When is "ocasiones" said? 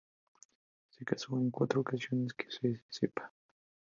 1.81-2.33